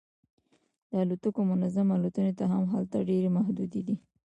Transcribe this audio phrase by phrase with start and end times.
[0.89, 3.95] د الوتکو منظم الوتنې هم هلته ډیرې محدودې دي